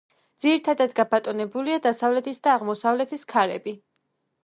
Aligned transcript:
ძირითადად 0.45 0.95
გაბატონებულია 0.99 1.83
დასავლეთის 1.85 2.43
და 2.49 2.57
აღმოსავლეთის 2.57 3.31
ქარები. 3.37 3.81